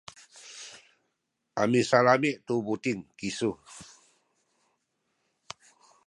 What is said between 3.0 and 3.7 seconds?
kisu.